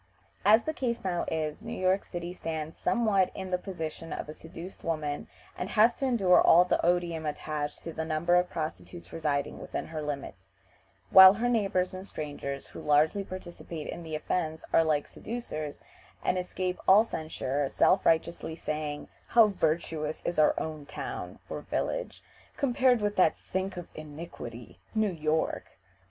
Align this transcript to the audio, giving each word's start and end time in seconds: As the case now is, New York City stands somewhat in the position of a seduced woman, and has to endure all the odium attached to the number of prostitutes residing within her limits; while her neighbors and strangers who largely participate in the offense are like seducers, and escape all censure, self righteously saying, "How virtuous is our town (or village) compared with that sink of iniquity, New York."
As 0.43 0.63
the 0.63 0.73
case 0.73 1.03
now 1.03 1.25
is, 1.27 1.61
New 1.61 1.79
York 1.79 2.03
City 2.03 2.33
stands 2.33 2.75
somewhat 2.75 3.29
in 3.35 3.51
the 3.51 3.59
position 3.59 4.11
of 4.11 4.27
a 4.27 4.33
seduced 4.33 4.83
woman, 4.83 5.27
and 5.55 5.69
has 5.69 5.93
to 5.97 6.05
endure 6.07 6.41
all 6.41 6.65
the 6.65 6.83
odium 6.83 7.23
attached 7.27 7.83
to 7.83 7.93
the 7.93 8.03
number 8.03 8.33
of 8.33 8.49
prostitutes 8.49 9.13
residing 9.13 9.59
within 9.59 9.85
her 9.89 10.01
limits; 10.01 10.53
while 11.11 11.35
her 11.35 11.47
neighbors 11.47 11.93
and 11.93 12.07
strangers 12.07 12.65
who 12.65 12.81
largely 12.81 13.23
participate 13.23 13.85
in 13.89 14.01
the 14.01 14.15
offense 14.15 14.63
are 14.73 14.83
like 14.83 15.05
seducers, 15.05 15.79
and 16.23 16.35
escape 16.39 16.79
all 16.87 17.03
censure, 17.03 17.69
self 17.69 18.03
righteously 18.03 18.55
saying, 18.55 19.07
"How 19.27 19.49
virtuous 19.49 20.23
is 20.25 20.39
our 20.39 20.55
town 20.87 21.37
(or 21.47 21.61
village) 21.61 22.23
compared 22.57 23.01
with 23.01 23.17
that 23.17 23.37
sink 23.37 23.77
of 23.77 23.87
iniquity, 23.93 24.79
New 24.95 25.11
York." 25.11 25.77